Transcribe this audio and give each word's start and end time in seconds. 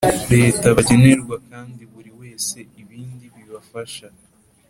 Leta 0.33 0.67
bagenerwa 0.77 1.35
kandi 1.49 1.81
buri 1.91 2.11
wese 2.19 2.57
ibindi 2.81 3.25
bibafasha 3.35 4.07